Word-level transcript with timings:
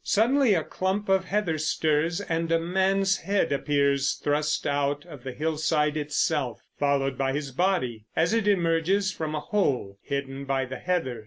Suddenly 0.03 0.55
a 0.55 0.63
clump 0.63 1.09
of 1.09 1.25
heather 1.25 1.59
stirs, 1.59 2.21
and 2.21 2.51
a 2.51 2.57
man's 2.59 3.17
head 3.17 3.51
appears 3.51 4.15
thrust 4.15 4.65
out 4.65 5.05
of 5.05 5.23
the 5.23 5.31
hillside 5.31 5.95
itself—followed 5.95 7.19
by 7.19 7.33
his 7.33 7.51
body—as 7.51 8.33
it 8.33 8.47
emerges 8.47 9.11
from 9.11 9.35
a 9.35 9.39
hole 9.41 9.99
hidden 10.01 10.45
by 10.45 10.65
the 10.65 10.79
heather. 10.79 11.19